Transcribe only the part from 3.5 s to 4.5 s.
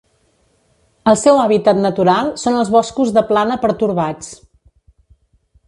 pertorbats.